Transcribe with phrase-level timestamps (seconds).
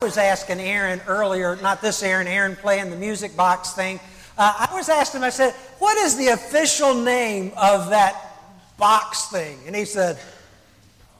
[0.00, 3.98] I was asking Aaron earlier, not this Aaron, Aaron playing the music box thing.
[4.38, 8.14] Uh, I was asking him, I said, what is the official name of that
[8.78, 9.58] box thing?
[9.66, 10.16] And he said,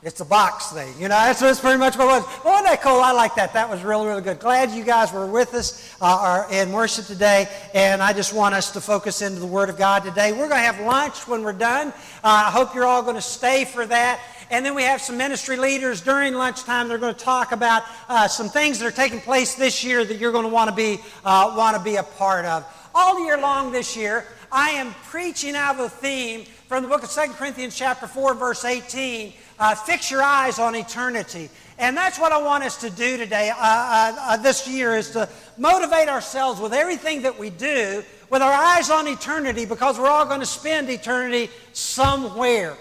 [0.05, 0.95] it's a box thing.
[0.95, 2.45] You know, that's, that's pretty much what it was.
[2.45, 3.01] Well, wasn't that cool?
[3.01, 3.53] I like that.
[3.53, 4.39] That was really, really good.
[4.39, 7.49] Glad you guys were with us uh, in worship today.
[7.75, 10.31] And I just want us to focus into the Word of God today.
[10.31, 11.89] We're going to have lunch when we're done.
[11.89, 14.21] Uh, I hope you're all going to stay for that.
[14.51, 16.89] And then we have some ministry leaders during lunchtime.
[16.89, 20.19] They're going to talk about uh, some things that are taking place this year that
[20.19, 22.65] you're going to want to be uh, want to be a part of.
[22.95, 27.03] All year long this year, I am preaching out of a theme from the book
[27.03, 29.35] of 2 Corinthians chapter 4, verse 18.
[29.59, 31.51] Uh, fix your eyes on eternity.
[31.79, 35.11] And that's what I want us to do today, uh, uh, uh, this year, is
[35.11, 40.09] to motivate ourselves with everything that we do with our eyes on eternity because we're
[40.09, 42.77] all going to spend eternity somewhere.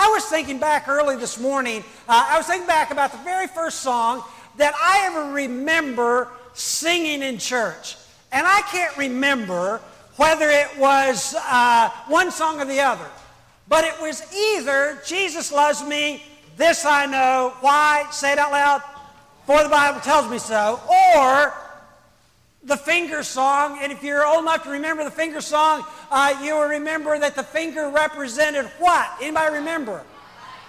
[0.00, 3.46] I was thinking back early this morning, uh, I was thinking back about the very
[3.46, 4.24] first song
[4.56, 7.96] that I ever remember singing in church.
[8.32, 9.82] And I can't remember
[10.16, 13.04] whether it was uh, one song or the other.
[13.68, 16.22] But it was either Jesus loves me,
[16.56, 18.82] this I know, why, say it out loud,
[19.44, 20.80] for the Bible tells me so,
[21.14, 21.52] or
[22.70, 23.78] the finger song.
[23.82, 27.34] And if you're old enough to remember the finger song, uh, you will remember that
[27.34, 29.10] the finger represented what?
[29.20, 30.02] Anybody remember?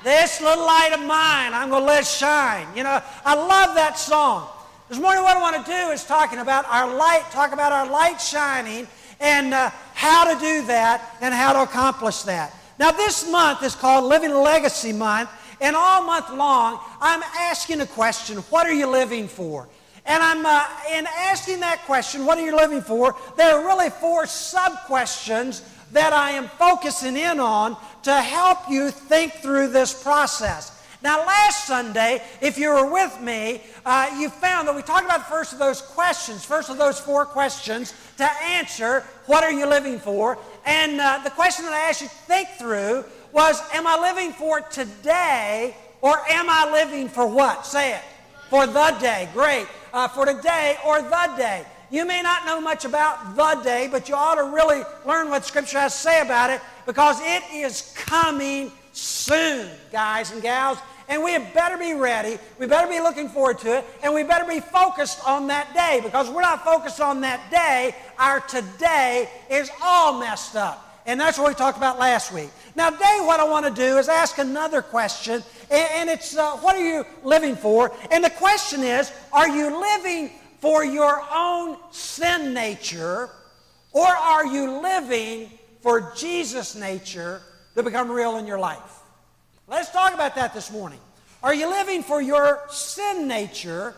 [0.04, 2.68] This little light of mine, I'm going to let shine.
[2.76, 4.50] You know, I love that song.
[4.90, 7.88] This morning, what I want to do is talking about our light, talk about our
[7.88, 8.88] light shining
[9.20, 12.52] and uh, how to do that and how to accomplish that.
[12.80, 15.30] Now, this month is called Living Legacy Month,
[15.62, 19.70] and all month long, I'm asking a question What are you living for?
[20.06, 23.16] And I'm uh, in asking that question, what are you living for?
[23.38, 28.90] There are really four sub questions that I am focusing in on to help you
[28.90, 30.78] think through this process.
[31.04, 35.20] Now, last Sunday, if you were with me, uh, you found that we talked about
[35.20, 39.66] the first of those questions, first of those four questions to answer what are you
[39.66, 40.38] living for?
[40.66, 44.32] And uh, the question that I asked you to think through was Am I living
[44.34, 47.66] for today or am I living for what?
[47.66, 48.02] Say it.
[48.50, 49.30] For the day.
[49.34, 49.66] Great.
[49.94, 51.66] Uh, for today or the day.
[51.90, 55.44] You may not know much about the day, but you ought to really learn what
[55.44, 60.78] Scripture has to say about it because it is coming soon, guys and gals.
[61.10, 62.38] And we had better be ready.
[62.58, 63.86] We better be looking forward to it.
[64.02, 67.94] And we better be focused on that day because we're not focused on that day.
[68.18, 70.91] Our today is all messed up.
[71.06, 72.50] And that's what we talked about last week.
[72.76, 75.44] Now, today, what I want to do is ask another question.
[75.70, 77.92] And, it's uh, what are you living for?
[78.12, 83.30] And the question is are you living for your own sin nature,
[83.94, 85.50] or are you living
[85.82, 87.42] for Jesus' nature
[87.76, 89.00] to become real in your life?
[89.68, 91.00] Let's talk about that this morning.
[91.42, 93.96] Are you living for your sin nature,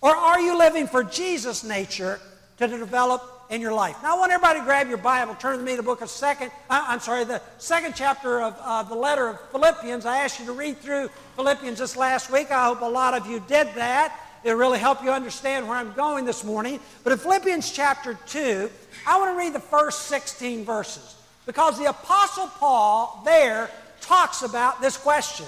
[0.00, 2.20] or are you living for Jesus' nature
[2.58, 3.96] to develop in your life?
[4.02, 6.50] Now, I want everybody to grab your Bible, turn to me the book of second,
[6.70, 10.06] uh, I'm sorry, the second chapter of uh, the letter of Philippians.
[10.06, 12.50] I asked you to read through Philippians this last week.
[12.50, 14.18] I hope a lot of you did that.
[14.44, 16.78] It'll really help you understand where I'm going this morning.
[17.02, 18.70] But in Philippians chapter 2,
[19.06, 21.16] I want to read the first 16 verses
[21.46, 25.46] because the Apostle Paul there talks about this question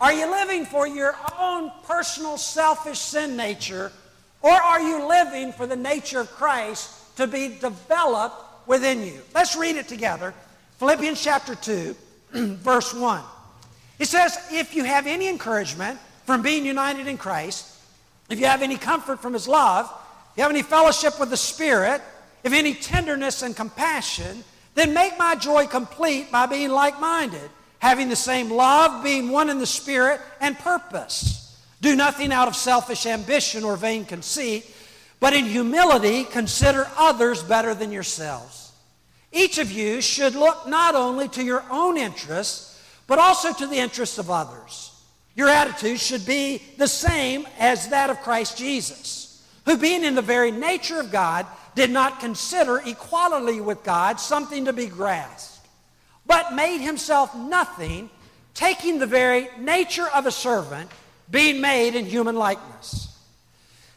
[0.00, 3.90] Are you living for your own personal selfish sin nature,
[4.42, 9.20] or are you living for the nature of Christ to be developed within you?
[9.34, 10.34] Let's read it together.
[10.78, 11.96] Philippians chapter 2,
[12.32, 13.22] verse 1.
[13.98, 17.74] It says, If you have any encouragement from being united in Christ,
[18.30, 19.86] if you have any comfort from his love,
[20.32, 22.02] if you have any fellowship with the Spirit,
[22.42, 24.42] if any tenderness and compassion,
[24.74, 27.48] then make my joy complete by being like minded,
[27.78, 31.40] having the same love, being one in the Spirit and purpose.
[31.80, 34.73] Do nothing out of selfish ambition or vain conceit,
[35.24, 38.72] but in humility consider others better than yourselves.
[39.32, 43.78] Each of you should look not only to your own interests, but also to the
[43.78, 44.92] interests of others.
[45.34, 50.20] Your attitude should be the same as that of Christ Jesus, who, being in the
[50.20, 55.66] very nature of God, did not consider equality with God something to be grasped,
[56.26, 58.10] but made himself nothing,
[58.52, 60.90] taking the very nature of a servant,
[61.30, 63.13] being made in human likeness.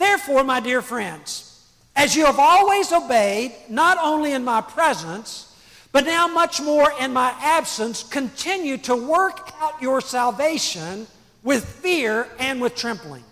[0.00, 1.62] Therefore, my dear friends,
[1.94, 5.54] as you have always obeyed, not only in my presence,
[5.92, 11.06] but now much more in my absence, continue to work out your salvation
[11.42, 13.24] with fear and with trembling.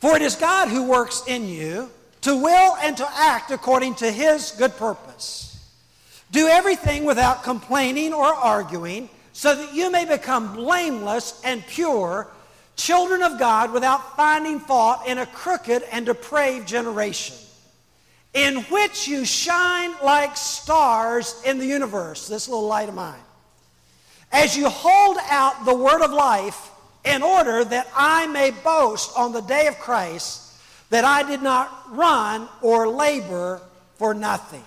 [0.00, 1.88] For it is God who works in you
[2.22, 5.72] to will and to act according to his good purpose.
[6.32, 12.26] Do everything without complaining or arguing, so that you may become blameless and pure,
[12.76, 17.36] children of God without finding fault in a crooked and depraved generation,
[18.32, 23.20] in which you shine like stars in the universe, this little light of mine,
[24.32, 26.70] as you hold out the word of life
[27.04, 30.42] in order that I may boast on the day of Christ
[30.90, 33.60] that I did not run or labor
[33.96, 34.64] for nothing.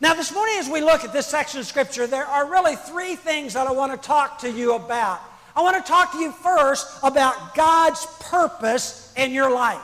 [0.00, 3.16] Now, this morning, as we look at this section of Scripture, there are really three
[3.16, 5.20] things that I want to talk to you about.
[5.56, 9.80] I want to talk to you first about God's purpose in your life.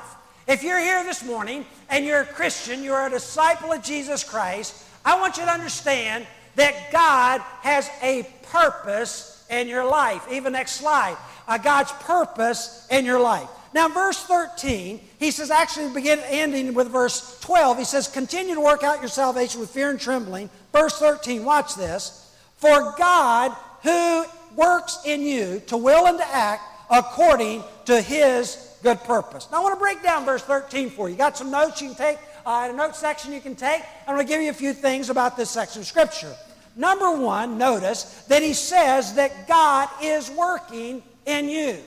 [0.46, 4.84] If you're here this morning and you're a Christian, you're a disciple of Jesus Christ,
[5.04, 6.26] I want you to understand
[6.56, 10.26] that God has a purpose in your life.
[10.30, 11.16] Even next slide
[11.48, 13.48] uh, God's purpose in your life.
[13.74, 18.60] Now, verse 13, he says, actually, begin ending with verse 12, he says, continue to
[18.60, 20.50] work out your salvation with fear and trembling.
[20.72, 22.34] Verse 13, watch this.
[22.56, 24.24] For God, who
[24.56, 29.48] works in you to will and to act according to his good purpose.
[29.50, 31.14] Now, I want to break down verse 13 for you.
[31.14, 33.82] You got some notes you can take, uh, a note section you can take.
[34.06, 36.34] I'm going to give you a few things about this section of Scripture.
[36.74, 41.78] Number one, notice that he says that God is working in you.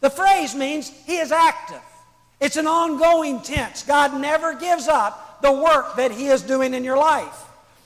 [0.00, 1.80] The phrase means he is active.
[2.40, 3.82] It's an ongoing tense.
[3.82, 7.44] God never gives up the work that he is doing in your life.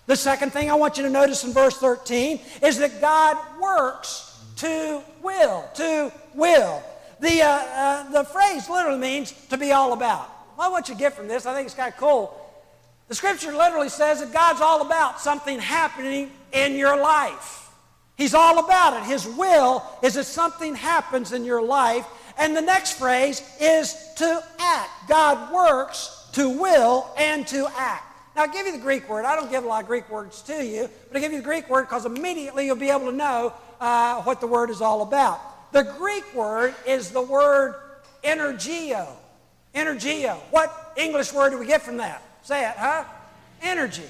[0.09, 4.43] The second thing I want you to notice in verse 13 is that God works
[4.57, 6.83] to will, to will.
[7.21, 10.31] The, uh, uh, the phrase literally means to be all about.
[10.57, 12.35] Well, what you get from this, I think it's kind of cool.
[13.09, 17.69] The scripture literally says that God's all about something happening in your life.
[18.17, 19.07] He's all about it.
[19.07, 22.07] His will is that something happens in your life.
[22.39, 24.91] And the next phrase is to act.
[25.07, 28.08] God works to will and to act.
[28.39, 29.25] Now, I'll give you the Greek word.
[29.25, 31.45] I don't give a lot of Greek words to you, but I give you the
[31.45, 35.03] Greek word because immediately you'll be able to know uh, what the word is all
[35.03, 35.73] about.
[35.73, 37.75] The Greek word is the word
[38.23, 39.09] energio.
[39.75, 40.37] Energio.
[40.53, 42.23] What English word do we get from that?
[42.45, 43.03] Say it, huh?
[43.61, 44.07] Energy.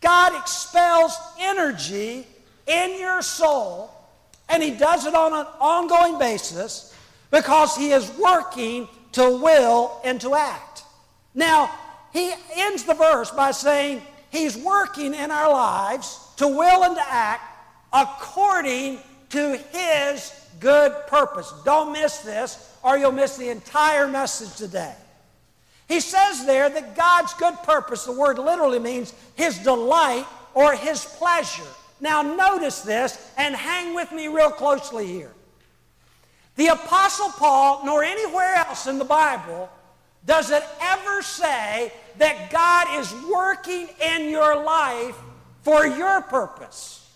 [0.00, 2.26] God expels energy
[2.66, 3.88] in your soul,
[4.48, 6.92] and He does it on an ongoing basis
[7.30, 10.82] because He is working to will and to act.
[11.36, 11.70] Now,
[12.16, 17.04] He ends the verse by saying He's working in our lives to will and to
[17.06, 17.42] act
[17.92, 21.52] according to His good purpose.
[21.66, 24.94] Don't miss this, or you'll miss the entire message today.
[25.88, 30.24] He says there that God's good purpose, the word literally means His delight
[30.54, 31.68] or His pleasure.
[32.00, 35.34] Now, notice this and hang with me real closely here.
[36.56, 39.68] The Apostle Paul, nor anywhere else in the Bible,
[40.24, 45.16] does it ever say that God is working in your life
[45.62, 47.08] for your purpose,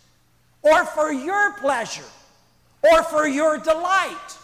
[0.62, 2.04] or for your pleasure,
[2.82, 4.38] or for your delight.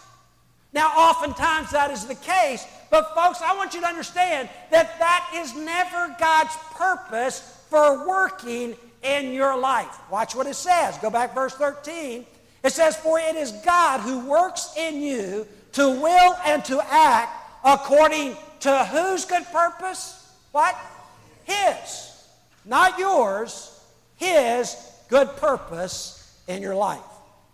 [0.73, 5.31] Now, oftentimes that is the case, but folks, I want you to understand that that
[5.35, 9.99] is never God's purpose for working in your life.
[10.09, 10.97] Watch what it says.
[10.99, 12.25] Go back verse 13.
[12.63, 17.31] It says, For it is God who works in you to will and to act
[17.63, 20.16] according to whose good purpose?
[20.51, 20.75] What?
[21.45, 22.13] His.
[22.65, 23.73] Not yours.
[24.17, 24.75] His
[25.09, 27.01] good purpose in your life.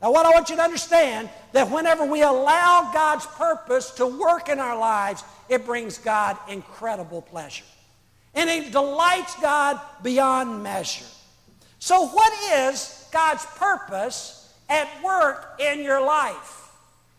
[0.02, 4.50] Now, what I want you to understand that whenever we allow God's purpose to work
[4.50, 7.64] in our lives, it brings God incredible pleasure.
[8.36, 11.06] And it delights God beyond measure.
[11.80, 16.63] So, what is God's purpose at work in your life?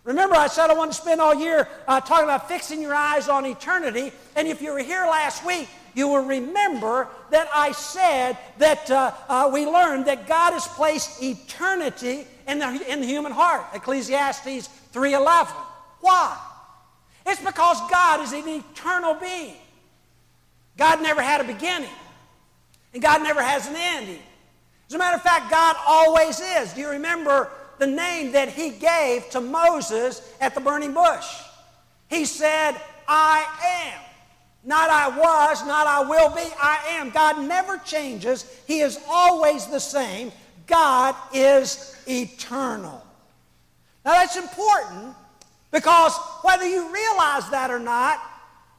[0.05, 3.29] Remember, I said I want to spend all year uh, talking about fixing your eyes
[3.29, 4.13] on eternity.
[4.37, 9.13] And if you were here last week, you will remember that I said that uh,
[9.29, 13.65] uh, we learned that God has placed eternity in the, in the human heart.
[13.73, 15.49] Ecclesiastes 3.11.
[16.01, 16.39] Why?
[17.25, 19.57] It's because God is an eternal being.
[20.77, 21.89] God never had a beginning.
[22.93, 24.21] And God never has an ending.
[24.89, 26.75] As a matter of fact, God always is.
[26.75, 31.27] Do you remember the name that he gave to Moses at the burning bush?
[32.09, 32.73] He said,
[33.09, 33.45] I
[33.93, 34.01] am.
[34.65, 37.11] Not I was, not I will be, I am.
[37.11, 38.45] God never changes.
[38.67, 40.33] He is always the same.
[40.67, 43.05] God is eternal.
[44.05, 45.15] Now that's important
[45.75, 48.23] Because whether you realize that or not,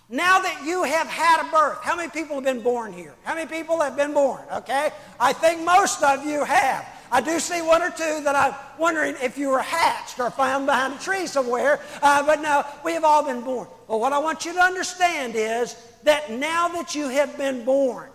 [0.08, 3.14] now that you have had a birth, how many people have been born here?
[3.24, 4.42] How many people have been born?
[4.54, 4.92] Okay?
[5.20, 6.86] I think most of you have.
[7.12, 10.66] I do see one or two that I'm wondering if you were hatched or found
[10.66, 11.80] behind a tree somewhere.
[12.02, 13.68] Uh, but no, we have all been born.
[13.88, 18.10] But what I want you to understand is that now that you have been born,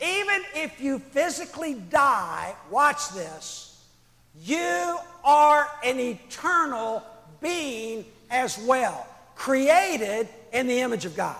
[0.00, 3.84] even if you physically die, watch this,
[4.44, 7.02] you are an eternal
[7.40, 11.36] being as well, created in the image of God.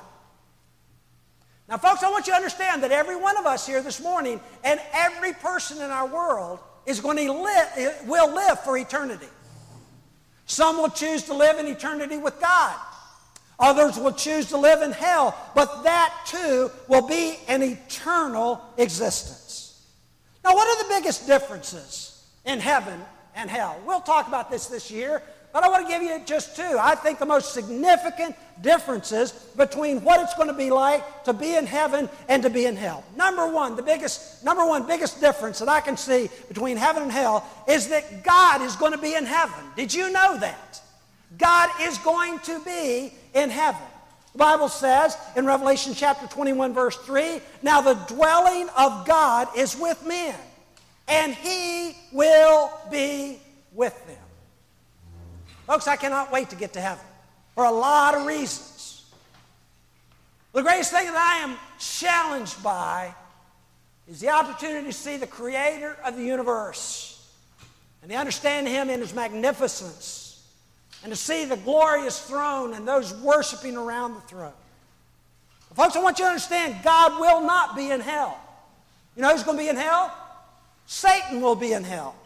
[1.68, 4.40] Now, folks, I want you to understand that every one of us here this morning
[4.64, 9.28] and every person in our world is going to live, will live for eternity.
[10.46, 12.74] Some will choose to live in eternity with God.
[13.60, 19.84] Others will choose to live in hell, but that too will be an eternal existence.
[20.42, 22.98] Now, what are the biggest differences in heaven
[23.34, 23.78] and hell?
[23.84, 25.22] We'll talk about this this year,
[25.52, 26.76] but I want to give you just two.
[26.78, 31.54] I think the most significant differences between what it's going to be like to be
[31.54, 33.04] in heaven and to be in hell.
[33.16, 37.12] Number one, the biggest, number one biggest difference that I can see between heaven and
[37.12, 39.64] hell is that God is going to be in heaven.
[39.76, 40.80] Did you know that?
[41.36, 43.82] God is going to be in heaven.
[44.32, 49.76] The Bible says in Revelation chapter 21, verse 3 Now the dwelling of God is
[49.76, 50.34] with men,
[51.06, 53.40] and he will be
[53.72, 54.27] with them.
[55.68, 57.04] Folks, I cannot wait to get to heaven
[57.54, 59.04] for a lot of reasons.
[60.54, 63.14] The greatest thing that I am challenged by
[64.08, 67.30] is the opportunity to see the creator of the universe
[68.00, 70.42] and to understand him in his magnificence
[71.04, 74.54] and to see the glorious throne and those worshiping around the throne.
[75.74, 78.40] Folks, I want you to understand God will not be in hell.
[79.14, 80.16] You know who's going to be in hell?
[80.86, 82.16] Satan will be in hell.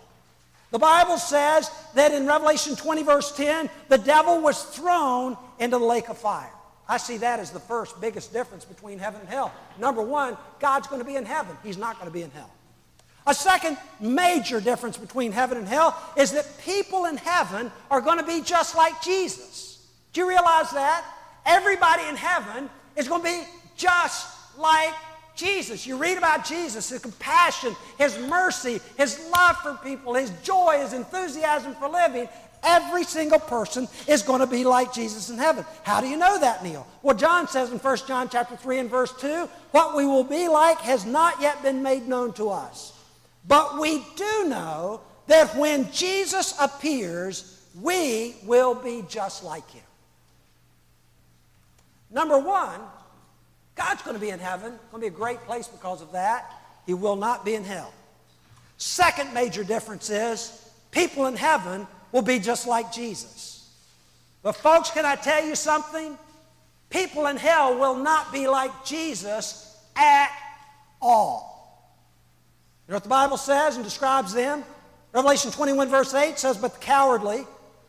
[0.72, 5.84] The Bible says that in Revelation 20, verse 10, the devil was thrown into the
[5.84, 6.50] lake of fire.
[6.88, 9.52] I see that as the first biggest difference between heaven and hell.
[9.78, 11.56] Number one, God's going to be in heaven.
[11.62, 12.50] He's not going to be in hell.
[13.26, 18.18] A second major difference between heaven and hell is that people in heaven are going
[18.18, 19.86] to be just like Jesus.
[20.12, 21.04] Do you realize that?
[21.44, 23.42] Everybody in heaven is going to be
[23.76, 24.92] just like
[25.34, 25.86] Jesus.
[25.86, 30.92] You read about Jesus, his compassion, his mercy, his love for people, his joy, his
[30.92, 32.28] enthusiasm for living.
[32.64, 35.64] Every single person is going to be like Jesus in heaven.
[35.82, 36.86] How do you know that, Neil?
[37.02, 40.46] Well, John says in 1 John chapter 3 and verse 2, what we will be
[40.48, 42.92] like has not yet been made known to us.
[43.48, 49.82] But we do know that when Jesus appears, we will be just like him.
[52.10, 52.80] Number one,
[53.74, 54.74] God's going to be in heaven.
[54.74, 56.50] It's going to be a great place because of that.
[56.86, 57.92] He will not be in hell.
[58.76, 63.70] Second major difference is people in heaven will be just like Jesus.
[64.42, 66.18] But, folks, can I tell you something?
[66.90, 70.30] People in hell will not be like Jesus at
[71.00, 71.52] all.
[72.86, 74.64] You know what the Bible says and describes them?
[75.12, 77.46] Revelation 21, verse 8 says, But the cowardly,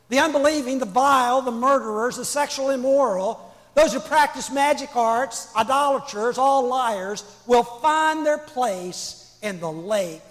[0.10, 6.38] the unbelieving, the vile, the murderers, the sexual immoral, those who practice magic arts, idolaters,
[6.38, 10.22] all liars, will find their place in the lake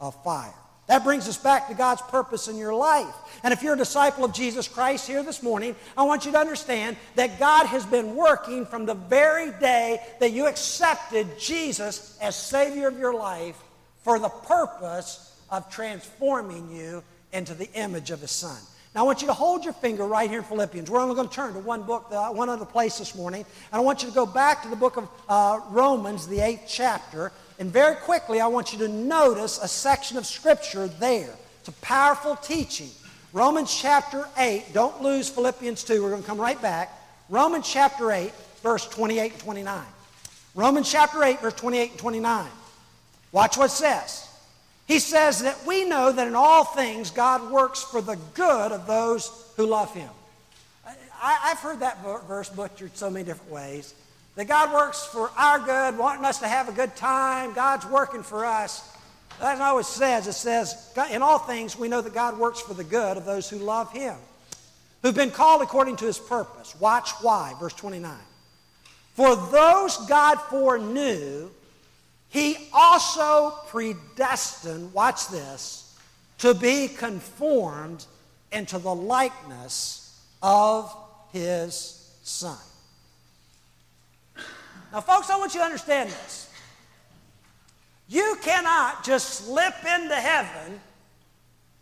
[0.00, 0.54] of fire.
[0.86, 3.14] That brings us back to God's purpose in your life.
[3.42, 6.38] And if you're a disciple of Jesus Christ here this morning, I want you to
[6.38, 12.36] understand that God has been working from the very day that you accepted Jesus as
[12.36, 13.56] Savior of your life
[14.02, 18.58] for the purpose of transforming you into the image of His Son.
[18.94, 20.88] Now, I want you to hold your finger right here in Philippians.
[20.88, 23.44] We're only going to turn to one book, uh, one other place this morning.
[23.72, 26.66] And I want you to go back to the book of uh, Romans, the eighth
[26.68, 27.32] chapter.
[27.58, 31.34] And very quickly, I want you to notice a section of Scripture there.
[31.58, 32.90] It's a powerful teaching.
[33.32, 34.66] Romans chapter 8.
[34.72, 36.00] Don't lose Philippians 2.
[36.00, 36.92] We're going to come right back.
[37.28, 38.32] Romans chapter 8,
[38.62, 39.82] verse 28 and 29.
[40.54, 42.46] Romans chapter 8, verse 28 and 29.
[43.32, 44.28] Watch what it says.
[44.86, 48.86] He says that we know that in all things God works for the good of
[48.86, 50.10] those who love Him.
[50.86, 53.94] I, have heard that verse butchered so many different ways.
[54.34, 57.54] That God works for our good, wanting us to have a good time.
[57.54, 58.92] God's working for us.
[59.40, 60.26] That's not what it says.
[60.26, 63.48] It says, in all things, we know that God works for the good of those
[63.48, 64.16] who love Him,
[65.02, 66.78] who've been called according to His purpose.
[66.78, 68.12] Watch why, verse 29.
[69.14, 71.48] For those God foreknew,
[72.34, 75.96] he also predestined, watch this,
[76.38, 78.04] to be conformed
[78.52, 80.94] into the likeness of
[81.32, 82.58] his son.
[84.92, 86.50] Now, folks, I want you to understand this.
[88.08, 90.80] You cannot just slip into heaven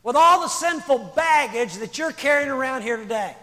[0.03, 3.35] with all the sinful baggage that you're carrying around here today.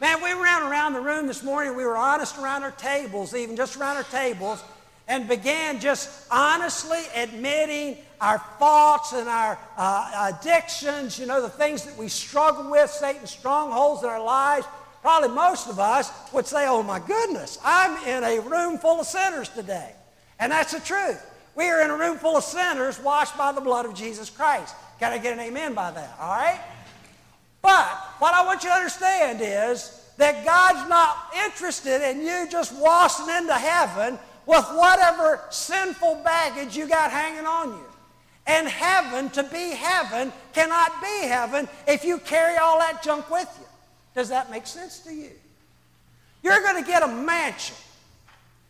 [0.00, 1.76] Man, we ran around the room this morning.
[1.76, 4.62] We were honest around our tables, even just around our tables,
[5.06, 11.84] and began just honestly admitting our faults and our uh, addictions, you know, the things
[11.84, 14.66] that we struggle with, Satan's strongholds in our lives.
[15.02, 19.06] Probably most of us would say, oh my goodness, I'm in a room full of
[19.06, 19.92] sinners today.
[20.38, 21.22] And that's the truth.
[21.54, 24.74] We are in a room full of sinners washed by the blood of Jesus Christ.
[24.98, 26.16] Can I get an amen by that?
[26.18, 26.60] All right?
[27.60, 27.86] But
[28.18, 33.28] what I want you to understand is that God's not interested in you just washing
[33.28, 37.86] into heaven with whatever sinful baggage you got hanging on you.
[38.46, 43.48] And heaven, to be heaven, cannot be heaven if you carry all that junk with
[43.58, 43.66] you.
[44.14, 45.30] Does that make sense to you?
[46.42, 47.76] You're going to get a mansion.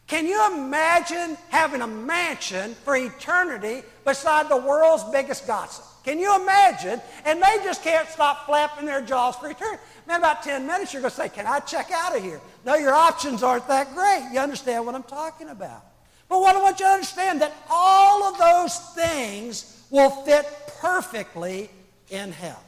[0.06, 5.84] Can you imagine having a mansion for eternity beside the world's biggest gossip?
[6.04, 7.00] Can you imagine?
[7.24, 9.82] And they just can't stop flapping their jaws for eternity.
[10.06, 12.40] Man, about 10 minutes, you're going to say, Can I check out of here?
[12.64, 14.28] No, your options aren't that great.
[14.32, 15.82] You understand what I'm talking about.
[16.28, 20.46] But what I want you to understand that all of those things will fit
[20.80, 21.70] perfectly
[22.10, 22.62] in hell.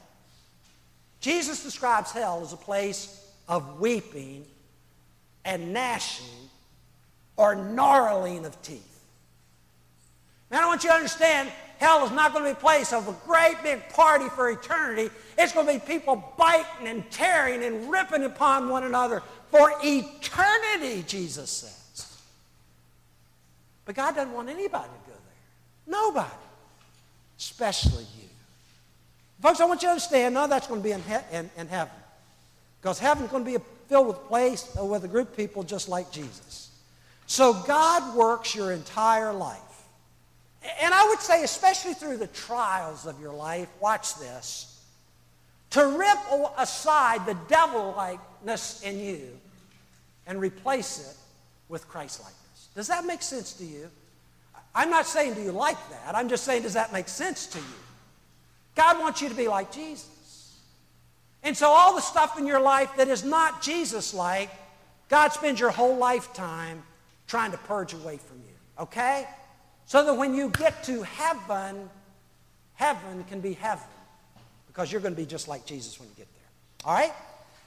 [1.20, 4.44] Jesus describes hell as a place of weeping
[5.44, 6.26] and gnashing
[7.36, 9.04] or gnarling of teeth.
[10.50, 13.08] Man, I want you to understand hell is not going to be a place of
[13.08, 15.10] a great big party for eternity.
[15.38, 21.04] It's going to be people biting and tearing and ripping upon one another for eternity,
[21.06, 22.18] Jesus says.
[23.84, 26.00] But God doesn't want anybody to go there.
[26.00, 26.28] Nobody.
[27.38, 28.28] Especially you.
[29.40, 31.50] Folks, I want you to understand none of that's going to be in, he- in,
[31.56, 31.94] in heaven.
[32.80, 35.88] Because heaven's going to be filled with place uh, with a group of people just
[35.88, 36.70] like Jesus.
[37.26, 39.60] So God works your entire life.
[40.80, 44.80] And I would say, especially through the trials of your life, watch this,
[45.70, 46.18] to rip
[46.58, 49.28] aside the devil likeness in you
[50.26, 51.16] and replace it
[51.68, 52.68] with Christ likeness.
[52.74, 53.90] Does that make sense to you?
[54.74, 56.14] I'm not saying do you like that.
[56.14, 57.64] I'm just saying, does that make sense to you?
[58.74, 60.58] God wants you to be like Jesus.
[61.42, 64.50] And so, all the stuff in your life that is not Jesus like,
[65.08, 66.82] God spends your whole lifetime
[67.26, 68.82] trying to purge away from you.
[68.82, 69.26] Okay?
[69.86, 71.88] So that when you get to heaven,
[72.74, 73.86] heaven can be heaven
[74.66, 76.90] because you're going to be just like Jesus when you get there.
[76.90, 77.12] All right?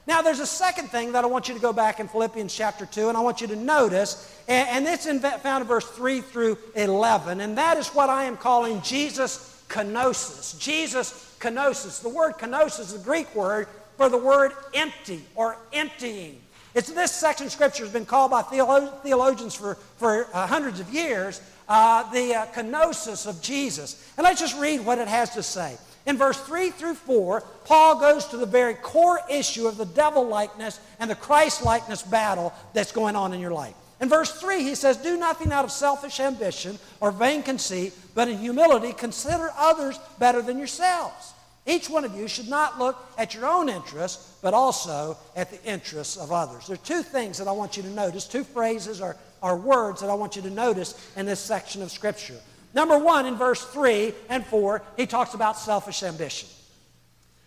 [0.06, 2.86] Now, there's a second thing that I want you to go back in Philippians chapter
[2.86, 6.22] 2, and I want you to notice, and, and it's in, found in verse 3
[6.22, 10.60] through 11, and that is what I am calling Jesus kenosis.
[10.60, 12.02] Jesus kenosis.
[12.02, 16.42] The word kenosis is the Greek word for the word empty or emptying.
[16.74, 20.90] It's this section of Scripture has been called by theologians for, for uh, hundreds of
[20.94, 24.12] years uh, the uh, kenosis of Jesus.
[24.18, 25.78] And let's just read what it has to say.
[26.06, 30.28] In verse 3 through 4, Paul goes to the very core issue of the devil
[30.28, 33.76] likeness and the Christ likeness battle that's going on in your life.
[34.02, 38.28] In verse 3, he says, Do nothing out of selfish ambition or vain conceit, but
[38.28, 41.34] in humility consider others better than yourselves.
[41.66, 45.64] Each one of you should not look at your own interests, but also at the
[45.70, 46.66] interests of others.
[46.66, 50.02] There are two things that I want you to notice, two phrases or are words
[50.02, 52.40] that I want you to notice in this section of Scripture.
[52.74, 56.50] Number one, in verse 3 and 4, he talks about selfish ambition.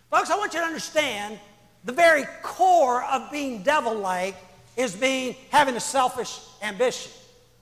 [0.09, 1.39] Folks, I want you to understand
[1.85, 4.35] the very core of being devil like
[4.75, 7.11] is being having a selfish ambition,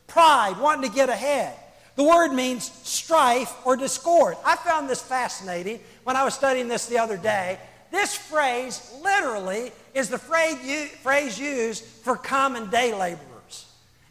[0.08, 1.56] pride, wanting to get ahead.
[1.96, 4.38] The word means strife or discord.
[4.46, 7.60] I found this fascinating when I was studying this the other day.
[7.92, 13.20] This phrase literally is the phrase used for common day labor.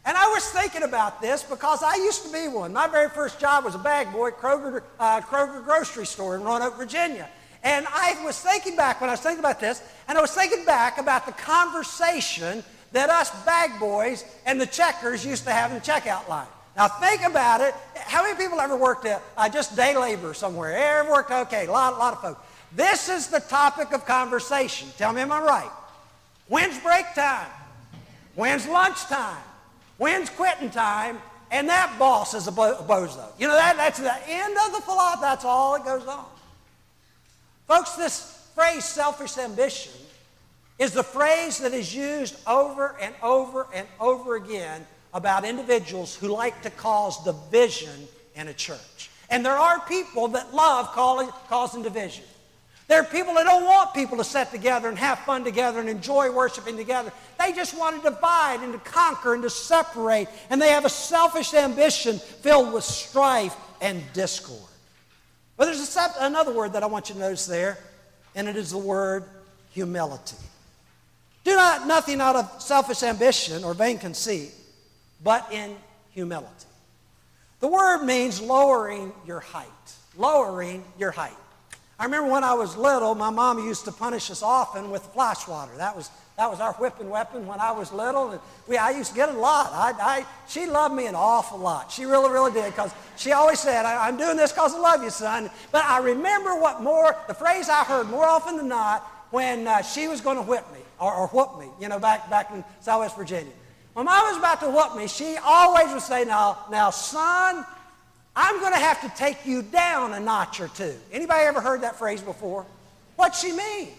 [0.03, 2.73] And I was thinking about this because I used to be one.
[2.73, 6.43] My very first job was a bag boy at Kroger, uh, Kroger grocery store in
[6.43, 7.29] Roanoke, Virginia.
[7.63, 10.65] And I was thinking back when I was thinking about this, and I was thinking
[10.65, 15.77] back about the conversation that us bag boys and the checkers used to have in
[15.77, 16.47] the checkout line.
[16.75, 17.75] Now think about it.
[17.95, 20.75] How many people ever worked at uh, just day labor somewhere?
[20.75, 21.29] Ever worked?
[21.29, 22.41] Okay, a lot, a lot of folks.
[22.73, 24.89] This is the topic of conversation.
[24.97, 25.71] Tell me, am I right?
[26.47, 27.47] When's break time?
[28.35, 29.43] When's lunch time?
[30.01, 31.19] When's quitting time?
[31.51, 33.27] And that boss is a bozo.
[33.37, 35.21] You know, that, that's the end of the philosophy.
[35.21, 36.25] That's all that goes on.
[37.67, 39.93] Folks, this phrase, selfish ambition,
[40.79, 46.29] is the phrase that is used over and over and over again about individuals who
[46.29, 49.11] like to cause division in a church.
[49.29, 52.23] And there are people that love calling, causing division.
[52.91, 55.87] There are people that don't want people to sit together and have fun together and
[55.87, 57.13] enjoy worshiping together.
[57.39, 60.27] They just want to divide and to conquer and to separate.
[60.49, 64.69] And they have a selfish ambition filled with strife and discord.
[65.55, 67.77] But there's a, another word that I want you to notice there,
[68.35, 69.23] and it is the word
[69.69, 70.35] humility.
[71.45, 74.51] Do not nothing out of selfish ambition or vain conceit,
[75.23, 75.77] but in
[76.09, 76.49] humility.
[77.61, 79.69] The word means lowering your height.
[80.17, 81.31] Lowering your height.
[82.01, 85.47] I remember when I was little, my mom used to punish us often with flash
[85.47, 85.71] water.
[85.77, 88.31] That was, that was our whipping weapon when I was little.
[88.31, 89.69] And we, I used to get a lot.
[89.71, 91.91] I, I, she loved me an awful lot.
[91.91, 95.03] She really, really did because she always said, I, am doing this because I love
[95.03, 95.51] you, son.
[95.71, 99.83] But I remember what more, the phrase I heard more often than not when uh,
[99.83, 102.63] she was going to whip me or, or whoop me, you know, back, back in
[102.79, 103.53] Southwest Virginia.
[103.93, 107.63] When mom was about to whoop me, she always would say, now, now, son,
[108.35, 110.93] I'm going to have to take you down a notch or two.
[111.11, 112.65] Anybody ever heard that phrase before?
[113.17, 113.89] What's she mean?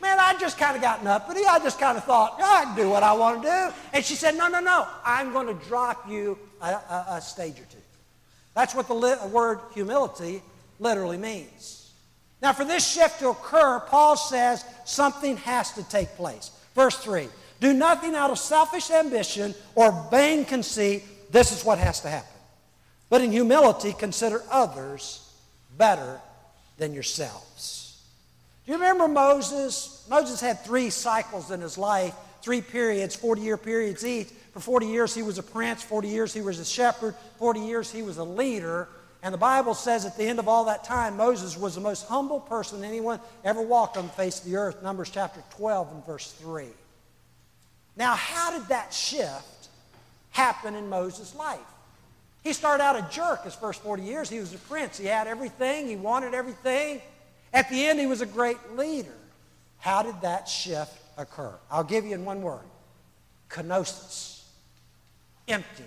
[0.00, 1.44] Man, I just kind of gotten uppity.
[1.44, 3.74] I just kind of thought, yeah, I can do what I want to do.
[3.92, 4.86] And she said, no, no, no.
[5.04, 7.78] I'm going to drop you a, a, a stage or two.
[8.54, 10.42] That's what the li- word humility
[10.78, 11.92] literally means.
[12.40, 16.52] Now, for this shift to occur, Paul says something has to take place.
[16.74, 17.28] Verse 3
[17.60, 21.02] Do nothing out of selfish ambition or vain conceit.
[21.32, 22.37] This is what has to happen.
[23.10, 25.24] But in humility, consider others
[25.76, 26.20] better
[26.76, 28.02] than yourselves.
[28.66, 30.06] Do you remember Moses?
[30.10, 34.28] Moses had three cycles in his life, three periods, 40 year periods each.
[34.52, 37.90] For 40 years, he was a prince, 40 years, he was a shepherd, 40 years,
[37.90, 38.88] he was a leader.
[39.22, 42.06] And the Bible says at the end of all that time, Moses was the most
[42.06, 44.82] humble person anyone ever walked on the face of the earth.
[44.82, 46.66] Numbers chapter 12 and verse 3.
[47.96, 49.68] Now, how did that shift
[50.30, 51.58] happen in Moses' life?
[52.42, 54.30] He started out a jerk his first 40 years.
[54.30, 54.98] He was a prince.
[54.98, 55.88] He had everything.
[55.88, 57.00] He wanted everything.
[57.52, 59.14] At the end, he was a great leader.
[59.78, 61.54] How did that shift occur?
[61.70, 62.64] I'll give you in one word.
[63.48, 64.42] Kenosis.
[65.46, 65.84] Empty.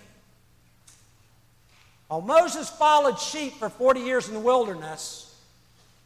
[2.08, 5.34] While Moses followed sheep for 40 years in the wilderness,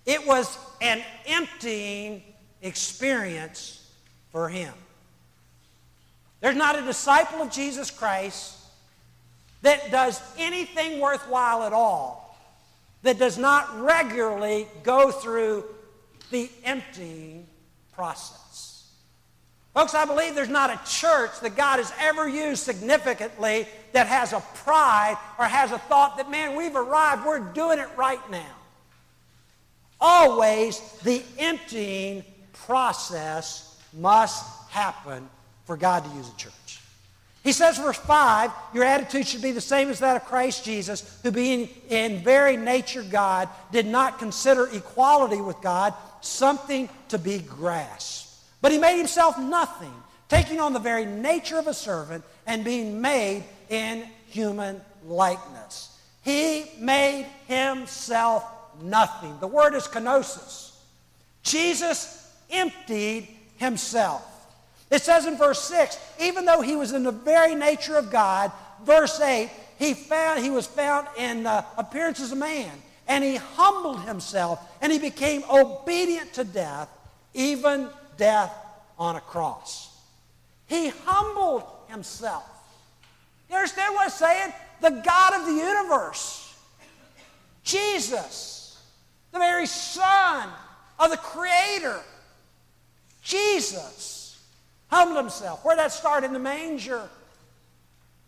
[0.06, 2.22] it was an emptying
[2.62, 3.90] experience
[4.32, 4.74] for him.
[6.42, 8.55] There's not a disciple of Jesus Christ
[9.66, 12.38] that does anything worthwhile at all,
[13.04, 15.64] that does not regularly go through
[16.32, 17.48] the emptying
[17.94, 18.92] process.
[19.74, 24.32] Folks, I believe there's not a church that God has ever used significantly that has
[24.32, 28.56] a pride or has a thought that, man, we've arrived, we're doing it right now.
[30.00, 32.24] Always the emptying
[32.54, 35.28] process must happen
[35.66, 36.65] for God to use a church.
[37.46, 41.20] He says, verse 5, your attitude should be the same as that of Christ Jesus,
[41.22, 47.38] who being in very nature God, did not consider equality with God something to be
[47.38, 48.34] grasped.
[48.62, 49.94] But he made himself nothing,
[50.28, 55.96] taking on the very nature of a servant and being made in human likeness.
[56.24, 58.44] He made himself
[58.82, 59.38] nothing.
[59.40, 60.72] The word is kenosis.
[61.44, 63.28] Jesus emptied
[63.58, 64.35] himself.
[64.92, 68.52] It says in verse 6, even though he was in the very nature of God,
[68.84, 72.72] verse 8, he, found, he was found in uh, appearance as a man,
[73.08, 76.88] and he humbled himself, and he became obedient to death,
[77.34, 78.54] even death
[78.98, 79.90] on a cross.
[80.68, 82.44] He humbled himself.
[83.50, 84.54] You understand what I'm saying?
[84.82, 86.56] The God of the universe,
[87.64, 88.82] Jesus,
[89.32, 90.48] the very Son
[91.00, 92.00] of the Creator,
[93.22, 94.15] Jesus
[94.96, 95.64] humbled himself.
[95.66, 96.24] Where'd that start?
[96.24, 97.10] In the manger.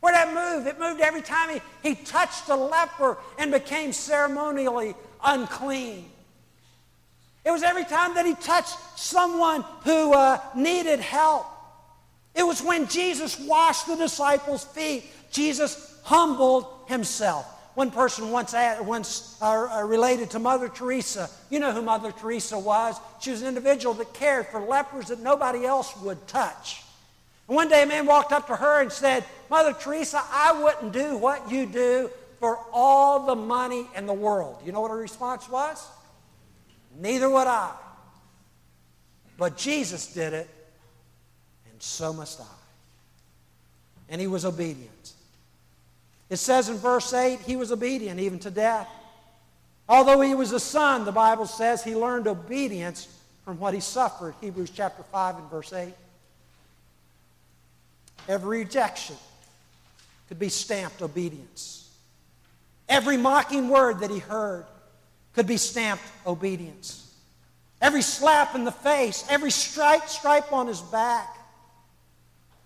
[0.02, 0.68] Where'd that move?
[0.68, 6.10] It moved every time he, he touched a leper and became ceremonially unclean.
[7.46, 11.46] It was every time that he touched someone who uh, needed help.
[12.36, 15.06] It was when Jesus washed the disciples' feet.
[15.32, 17.46] Jesus humbled himself.
[17.78, 21.30] One person once, once uh, uh, related to Mother Teresa.
[21.52, 22.96] You know who Mother Teresa was.
[23.22, 26.82] She was an individual that cared for lepers that nobody else would touch.
[27.48, 30.92] And one day a man walked up to her and said, Mother Teresa, I wouldn't
[30.92, 32.10] do what you do
[32.40, 34.60] for all the money in the world.
[34.66, 35.88] You know what her response was?
[37.00, 37.74] Neither would I.
[39.38, 40.50] But Jesus did it,
[41.72, 42.46] and so must I.
[44.10, 45.14] And he was obedient.
[46.30, 48.90] It says in verse 8, he was obedient even to death.
[49.88, 53.08] Although he was a son, the Bible says he learned obedience
[53.46, 54.36] from what he suffered.
[54.42, 55.94] Hebrews chapter 5 and verse 8.
[58.28, 59.16] Every rejection
[60.28, 61.90] could be stamped obedience.
[62.90, 64.66] Every mocking word that he heard
[65.34, 67.14] could be stamped obedience.
[67.82, 71.38] Every slap in the face, every stripe, stripe on his back,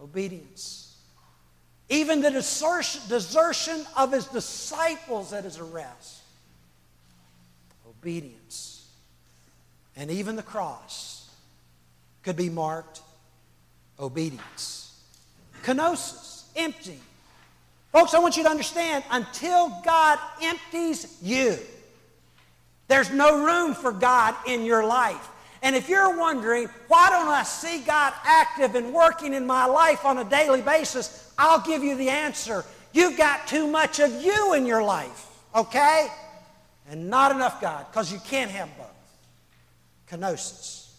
[0.01, 0.80] obedience.
[1.91, 6.21] Even the desertion of his disciples at his arrest.
[7.85, 8.87] Obedience.
[9.97, 11.29] And even the cross
[12.23, 13.01] could be marked
[13.99, 14.97] obedience.
[15.63, 16.97] Kenosis, empty.
[17.91, 21.57] Folks, I want you to understand until God empties you,
[22.87, 25.27] there's no room for God in your life.
[25.61, 30.05] And if you're wondering, why don't I see God active and working in my life
[30.05, 32.65] on a daily basis, I'll give you the answer.
[32.93, 36.07] You've got too much of you in your life, okay?
[36.89, 38.87] And not enough God, because you can't have both.
[40.09, 40.89] Kenosis.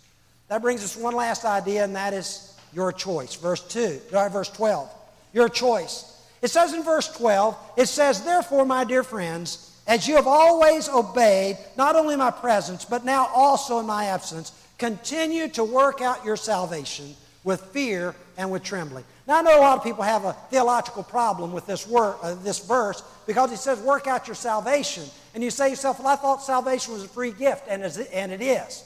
[0.48, 3.35] That brings us one last idea, and that is your choice.
[3.35, 4.88] Verse 2, or verse 12.
[5.33, 6.09] Your choice.
[6.40, 10.88] It says in verse 12, it says, Therefore, my dear friends, as you have always
[10.88, 16.25] obeyed, not only my presence, but now also in my absence, continue to work out
[16.25, 17.14] your salvation
[17.45, 19.05] with fear and with trembling.
[19.27, 22.35] Now, I know a lot of people have a theological problem with this, word, uh,
[22.37, 25.05] this verse because it says, work out your salvation.
[25.35, 28.33] And you say to yourself, well, I thought salvation was a free gift, and, and
[28.33, 28.85] it is.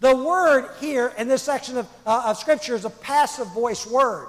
[0.00, 4.28] The word here in this section of, uh, of Scripture is a passive voice word.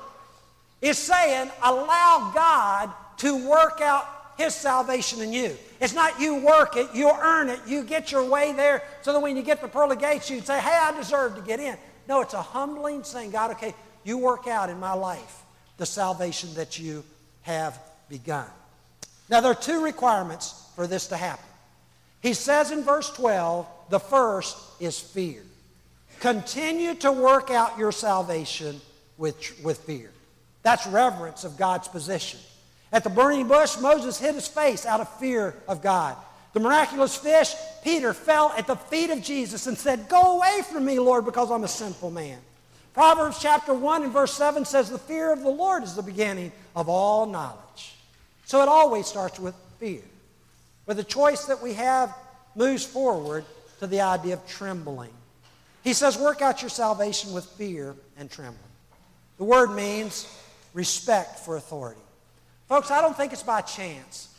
[0.82, 5.56] It's saying, allow God to work out His salvation in you.
[5.80, 9.20] It's not you work it, you earn it, you get your way there so that
[9.20, 11.78] when you get the pearly gates, you'd say, hey, I deserve to get in.
[12.08, 15.44] No, it's a humbling saying, God, okay, you work out in my life
[15.78, 17.04] the salvation that you
[17.44, 18.48] have begun.
[19.30, 21.46] Now, there are two requirements for this to happen.
[22.22, 25.44] He says in verse 12, the first is fear.
[26.20, 28.82] Continue to work out your salvation
[29.18, 30.10] with, with fear.
[30.64, 32.40] That's reverence of God's position.
[32.92, 36.18] At the burning bush, Moses hid his face out of fear of God.
[36.54, 40.86] The miraculous fish, Peter fell at the feet of Jesus and said, Go away from
[40.86, 42.40] me, Lord, because I'm a sinful man.
[42.94, 46.52] Proverbs chapter 1 and verse 7 says, The fear of the Lord is the beginning
[46.76, 47.96] of all knowledge.
[48.46, 50.02] So it always starts with fear.
[50.86, 52.14] But the choice that we have
[52.54, 53.46] moves forward
[53.80, 55.14] to the idea of trembling.
[55.86, 58.60] He says, Work out your salvation with fear and trembling.
[59.38, 60.28] The word means
[60.74, 62.02] respect for authority.
[62.72, 64.34] Folks, I don't think it's by chance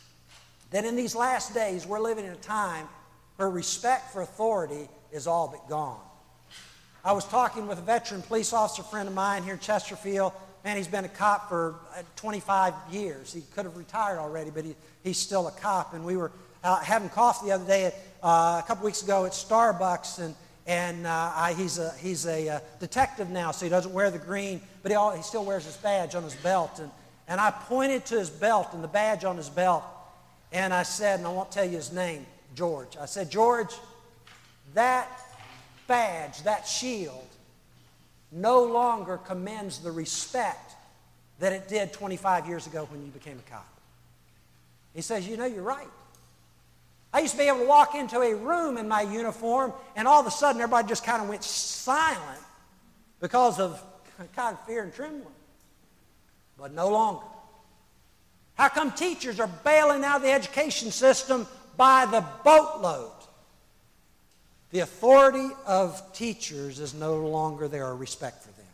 [0.71, 2.89] that in these last days we're living in a time
[3.37, 6.01] where respect for authority is all but gone.
[7.05, 10.33] I was talking with a veteran police officer friend of mine here in Chesterfield.
[10.65, 13.35] Man, he's been a cop for uh, 25 years.
[13.35, 15.93] He could have retired already, but he, he's still a cop.
[15.93, 16.33] And we were
[16.65, 20.35] uh, having coffee the other day, at, uh, a couple weeks ago at Starbucks, and,
[20.67, 24.19] and uh, I, he's, a, he's a uh, detective now, so he doesn't wear the
[24.19, 26.79] green, but he, all, he still wears his badge on his belt.
[26.79, 26.91] And,
[27.29, 29.85] and I pointed to his belt and the badge on his belt,
[30.53, 32.97] and I said, and I won't tell you his name, George.
[33.01, 33.73] I said, George,
[34.75, 35.09] that
[35.87, 37.27] badge, that shield,
[38.31, 40.75] no longer commends the respect
[41.39, 43.67] that it did 25 years ago when you became a cop.
[44.95, 45.89] He says, You know, you're right.
[47.15, 50.21] I used to be able to walk into a room in my uniform, and all
[50.21, 52.41] of a sudden everybody just kind of went silent
[53.21, 53.83] because of
[54.35, 55.27] kind of fear and trembling.
[56.63, 57.25] But no longer.
[58.55, 63.11] How come teachers are bailing out of the education system by the boatload?
[64.71, 68.67] The authority of teachers is no longer there, or respect for them.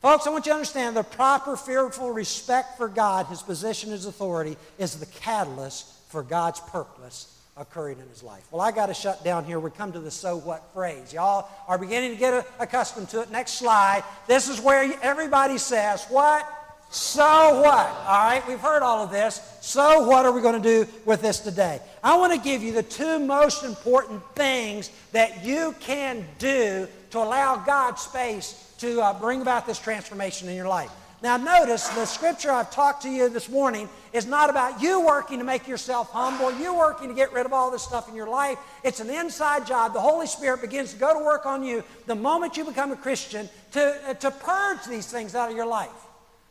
[0.00, 4.06] Folks, I want you to understand the proper, fearful respect for God, his position, his
[4.06, 8.46] authority, is the catalyst for God's purpose occurring in his life.
[8.50, 9.58] Well, I got to shut down here.
[9.58, 11.12] We come to the so what phrase.
[11.12, 13.30] Y'all are beginning to get accustomed to it.
[13.30, 14.04] Next slide.
[14.26, 16.46] This is where everybody says, What?
[16.88, 17.86] So what?
[18.06, 19.40] All right, we've heard all of this.
[19.60, 21.80] So what are we going to do with this today?
[22.02, 27.18] I want to give you the two most important things that you can do to
[27.18, 30.90] allow God space to uh, bring about this transformation in your life.
[31.22, 35.38] Now, notice the scripture I've talked to you this morning is not about you working
[35.38, 38.28] to make yourself humble, you working to get rid of all this stuff in your
[38.28, 38.58] life.
[38.84, 39.94] It's an inside job.
[39.94, 42.96] The Holy Spirit begins to go to work on you the moment you become a
[42.96, 45.88] Christian to, uh, to purge these things out of your life.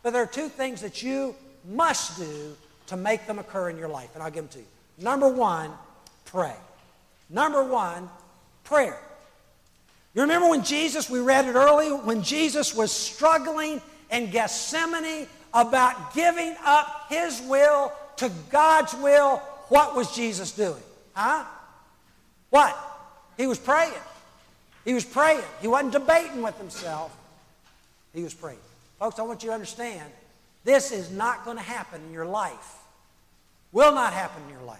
[0.01, 1.35] But there are two things that you
[1.67, 2.55] must do
[2.87, 4.65] to make them occur in your life, and I'll give them to you.
[4.97, 5.71] Number one,
[6.25, 6.55] pray.
[7.29, 8.09] Number one,
[8.63, 8.97] prayer.
[10.15, 16.13] You remember when Jesus, we read it early, when Jesus was struggling in Gethsemane about
[16.13, 19.37] giving up his will to God's will,
[19.69, 20.81] what was Jesus doing?
[21.13, 21.45] Huh?
[22.49, 22.77] What?
[23.37, 23.93] He was praying.
[24.83, 25.43] He was praying.
[25.61, 27.15] He wasn't debating with himself.
[28.13, 28.59] He was praying.
[28.99, 30.09] Folks, I want you to understand
[30.63, 32.77] this is not going to happen in your life.
[33.71, 34.79] Will not happen in your life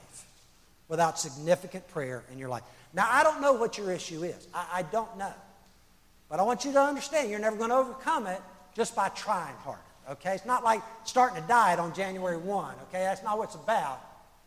[0.87, 2.63] without significant prayer in your life.
[2.93, 4.47] Now, I don't know what your issue is.
[4.53, 5.33] I, I don't know.
[6.29, 8.41] But I want you to understand you're never going to overcome it
[8.75, 9.81] just by trying harder.
[10.11, 10.35] Okay?
[10.35, 12.75] It's not like starting a diet on January 1.
[12.89, 12.99] Okay?
[12.99, 14.01] That's not what it's about.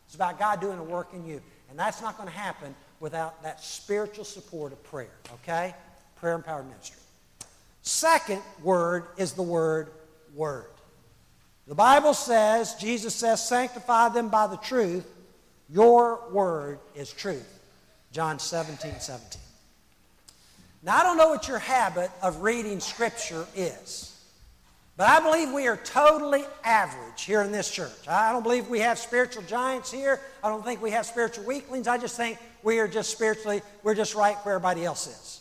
[0.05, 1.41] It's about God doing a work in you.
[1.69, 5.17] And that's not going to happen without that spiritual support of prayer.
[5.35, 5.73] Okay?
[6.15, 7.01] Prayer empowered ministry.
[7.81, 9.91] Second word is the word
[10.35, 10.67] word.
[11.67, 15.05] The Bible says, Jesus says, sanctify them by the truth.
[15.69, 17.59] Your word is truth.
[18.11, 19.39] John 17, 17.
[20.81, 24.08] Now, I don't know what your habit of reading Scripture is.
[24.99, 28.05] But I believe we are totally average here in this church.
[28.05, 30.19] I don't believe we have spiritual giants here.
[30.43, 31.87] I don't think we have spiritual weaklings.
[31.87, 35.39] I just think we are just spiritually, we're just right where everybody else is.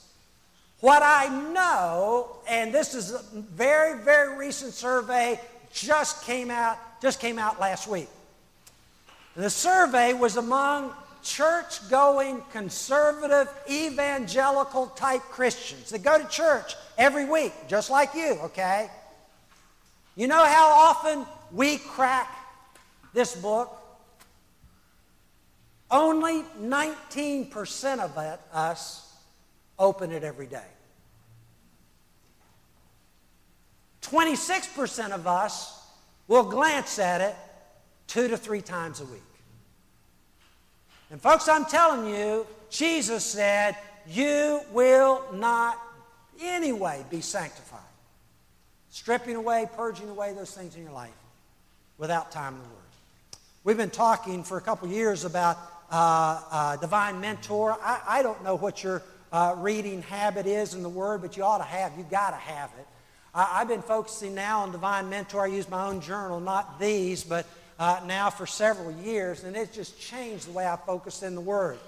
[0.79, 5.41] What I know, and this is a very, very recent survey,
[5.73, 8.09] just came out, just came out last week.
[9.35, 10.93] The survey was among
[11.25, 18.39] church going, conservative, evangelical type Christians that go to church every week, just like you,
[18.45, 18.89] okay?
[20.19, 22.29] You know how often we crack
[23.15, 23.73] this book?
[25.93, 29.15] Only 19% of it, us
[29.79, 30.67] open it every day.
[34.03, 35.87] 26% of us
[36.27, 37.37] will glance at it
[38.09, 39.23] two to three times a week.
[41.13, 43.77] And, folks, I'm telling you, Jesus said,
[44.09, 45.79] You will not
[46.41, 47.88] anyway be sanctified
[48.99, 51.13] stripping away, purging away those things in your life
[51.99, 53.39] without time in the Word.
[53.63, 55.57] We've been talking for a couple years about
[55.91, 57.77] uh, uh, divine mentor.
[57.81, 61.45] I, I, don't know what your uh, reading habit is in the Word, but you
[61.45, 61.93] ought to have.
[61.97, 62.87] You've got to have it.
[63.33, 65.45] I, have been focusing now on divine mentor.
[65.45, 67.47] I use my own journal, not these, but
[67.79, 71.41] uh, now for several years, and it's just changed the way I focus in the
[71.41, 71.79] Word.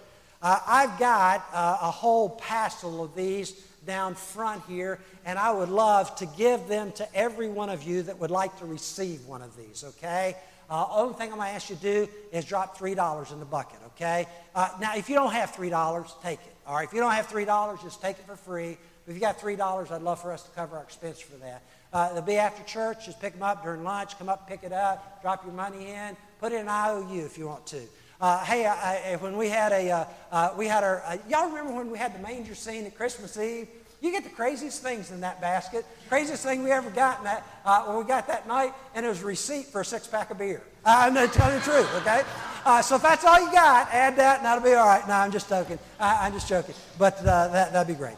[0.41, 3.53] Uh, I've got uh, a whole passel of these
[3.87, 8.03] down front here, and I would love to give them to every one of you
[8.03, 10.37] that would like to receive one of these, okay?
[10.69, 13.45] Uh, only thing I'm going to ask you to do is drop $3 in the
[13.45, 14.27] bucket, okay?
[14.55, 16.55] Uh, now, if you don't have $3, take it.
[16.67, 18.77] All right, if you don't have $3, just take it for free.
[19.09, 21.63] If you got $3, I'd love for us to cover our expense for that.
[21.93, 23.07] Uh, they'll be after church.
[23.07, 24.17] Just pick them up during lunch.
[24.19, 26.17] Come up, pick it up, drop your money in.
[26.39, 27.81] Put it in IOU if you want to.
[28.21, 31.49] Uh, hey, I, I, when we had a, uh, uh, we had our, uh, y'all
[31.49, 33.67] remember when we had the manger scene at Christmas Eve?
[34.03, 35.87] You get the craziest things in that basket.
[36.11, 39.09] Craziest thing we ever got in that, uh, when we got that night, and it
[39.09, 40.63] was a receipt for a six pack of beer.
[40.85, 42.23] I'm going to tell you the truth, okay?
[42.67, 45.07] Uh, so if that's all you got, add that, and that'll be all right.
[45.09, 45.79] No, I'm just joking.
[45.99, 46.75] I, am just joking.
[46.99, 48.17] But that, that'd be great.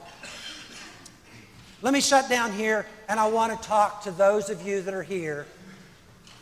[1.81, 4.95] Let me shut down here, and I want to talk to those of you that
[4.95, 5.47] are here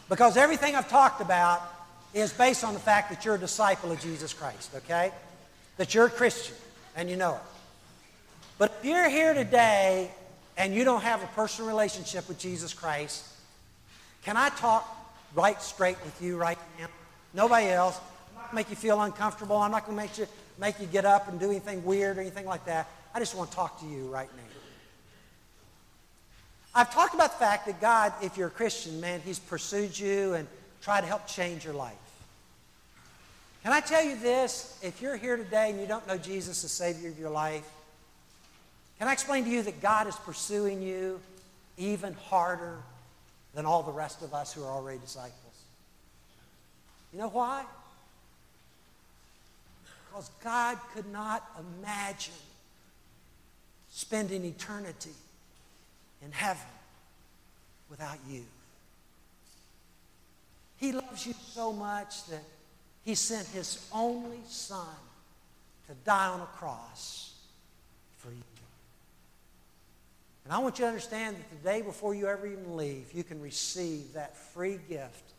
[0.08, 1.79] because everything I've talked about
[2.12, 5.12] is based on the fact that you're a disciple of Jesus Christ, okay?
[5.76, 6.56] That you're a Christian
[6.96, 7.40] and you know it.
[8.58, 10.10] But if you're here today
[10.56, 13.26] and you don't have a personal relationship with Jesus Christ,
[14.24, 14.86] can I talk
[15.34, 16.88] right straight with you right now?
[17.32, 17.98] Nobody else.
[17.98, 19.56] I'm not going to make you feel uncomfortable.
[19.56, 20.26] I'm not going to make you,
[20.58, 22.88] make you get up and do anything weird or anything like that.
[23.14, 24.42] I just want to talk to you right now.
[26.74, 30.34] I've talked about the fact that God, if you're a Christian, man, He's pursued you
[30.34, 30.46] and
[30.82, 31.94] try to help change your life.
[33.62, 34.78] Can I tell you this?
[34.82, 37.68] If you're here today and you don't know Jesus as Savior of your life,
[38.98, 41.20] can I explain to you that God is pursuing you
[41.76, 42.78] even harder
[43.54, 45.34] than all the rest of us who are already disciples?
[47.12, 47.64] You know why?
[50.08, 52.34] Because God could not imagine
[53.90, 55.10] spending eternity
[56.24, 56.62] in heaven
[57.90, 58.44] without you.
[60.80, 62.42] He loves you so much that
[63.04, 64.86] he sent his only son
[65.88, 67.34] to die on a cross
[68.16, 68.42] for you.
[70.44, 73.22] And I want you to understand that the day before you ever even leave, you
[73.22, 75.34] can receive that free gift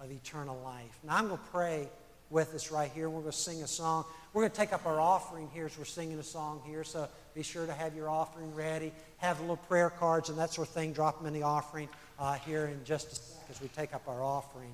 [0.00, 0.98] of eternal life.
[1.04, 1.88] Now, I'm going to pray
[2.30, 3.08] with us right here.
[3.08, 4.04] We're going to sing a song.
[4.32, 6.84] We're going to take up our offering here as we're singing a song here.
[6.84, 8.92] So be sure to have your offering ready.
[9.18, 10.92] Have little prayer cards and that sort of thing.
[10.92, 11.88] Drop them in the offering
[12.20, 14.70] uh, here in just a second as we take up our offering.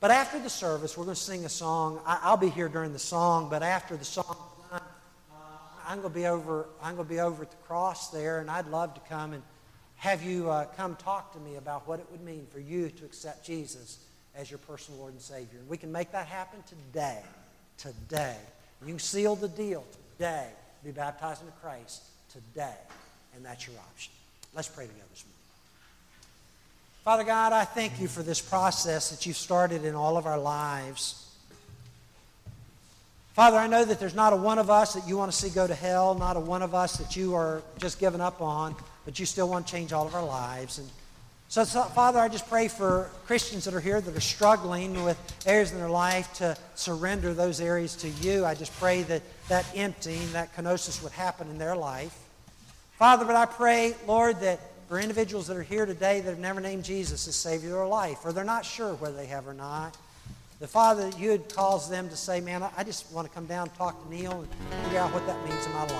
[0.00, 2.00] But after the service, we're going to sing a song.
[2.06, 4.36] I, will be here during the song, but after the song
[4.72, 4.78] uh,
[5.86, 6.66] I'm going to be over.
[6.82, 9.42] I'm going to be over at the cross there, and I'd love to come and
[9.96, 13.04] have you uh, come talk to me about what it would mean for you to
[13.04, 13.98] accept Jesus
[14.34, 15.58] as your personal Lord and Savior.
[15.58, 17.20] And we can make that happen today.
[17.76, 18.36] Today.
[18.80, 19.84] You can seal the deal
[20.16, 20.46] today.
[20.82, 22.02] Be baptized into Christ
[22.32, 22.76] today,
[23.34, 24.14] and that's your option.
[24.54, 25.39] Let's pray together this morning.
[27.04, 30.38] Father God, I thank you for this process that you've started in all of our
[30.38, 31.34] lives.
[33.32, 35.48] Father, I know that there's not a one of us that you want to see
[35.48, 38.76] go to hell, not a one of us that you are just giving up on,
[39.06, 40.78] but you still want to change all of our lives.
[40.78, 40.90] And
[41.48, 45.18] so, so, Father, I just pray for Christians that are here that are struggling with
[45.46, 48.44] areas in their life to surrender those areas to you.
[48.44, 52.16] I just pray that that emptying, that kenosis would happen in their life.
[52.98, 56.60] Father, but I pray, Lord, that for individuals that are here today that have never
[56.60, 59.54] named Jesus as Savior of their life, or they're not sure whether they have or
[59.54, 59.96] not,
[60.58, 63.68] the Father, you would cause them to say, Man, I just want to come down
[63.68, 64.48] and talk to Neil and
[64.82, 65.94] figure out what that means in my life.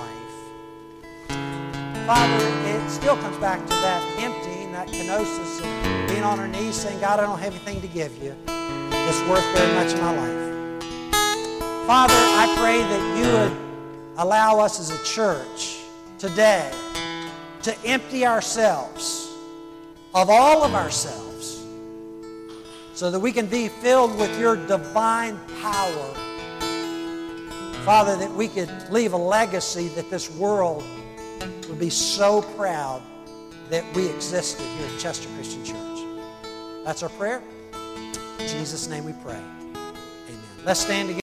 [2.05, 6.75] Father, it still comes back to that emptying, that kenosis of being on our knees
[6.75, 10.17] saying, God, I don't have anything to give you that's worth very much in my
[10.17, 10.41] life.
[11.87, 13.53] Father, I pray that you would
[14.17, 15.77] allow us as a church
[16.19, 16.69] today
[17.63, 19.29] to empty ourselves
[20.13, 21.63] of all of ourselves
[22.93, 26.13] so that we can be filled with your divine power.
[27.83, 30.83] Father, that we could leave a legacy that this world
[31.67, 33.01] would be so proud
[33.69, 36.25] that we existed here at Chester Christian Church.
[36.83, 37.41] That's our prayer.
[38.39, 39.39] In Jesus' name we pray.
[39.73, 40.39] Amen.
[40.65, 41.19] Let's stand together.